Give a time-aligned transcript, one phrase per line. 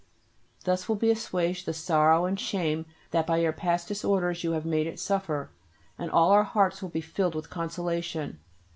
[0.63, 4.65] Thus will be assuaged the sorrow and shame that by your past disorders you have
[4.65, 5.51] made it suffer,
[5.95, 8.39] and all our hearts will be filled with consolation.